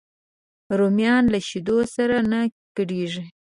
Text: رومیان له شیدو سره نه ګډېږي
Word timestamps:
رومیان 0.77 1.23
له 1.33 1.39
شیدو 1.47 1.77
سره 1.95 2.17
نه 2.31 2.39
ګډېږي 2.75 3.25